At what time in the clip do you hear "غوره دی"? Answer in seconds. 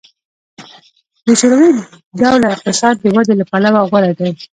3.89-4.29